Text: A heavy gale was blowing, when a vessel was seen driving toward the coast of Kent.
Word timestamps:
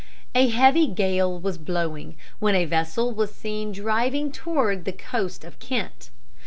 A 0.33 0.47
heavy 0.49 0.87
gale 0.87 1.37
was 1.39 1.59
blowing, 1.59 2.15
when 2.39 2.55
a 2.55 2.65
vessel 2.65 3.11
was 3.13 3.35
seen 3.35 3.71
driving 3.71 4.31
toward 4.31 4.85
the 4.85 4.91
coast 4.91 5.43
of 5.43 5.59
Kent. 5.59 6.09